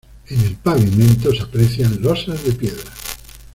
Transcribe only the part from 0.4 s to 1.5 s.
el pavimento se